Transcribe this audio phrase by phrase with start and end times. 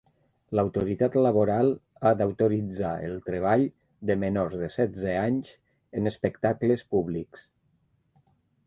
[0.59, 1.69] L'autoritat laboral
[2.01, 3.67] ha d'autoritzar el treball
[4.11, 5.55] de menors de setze anys
[6.01, 7.49] en espectacles públics.